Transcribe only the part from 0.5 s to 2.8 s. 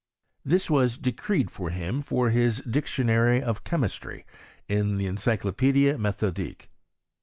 was ■ decreed him for his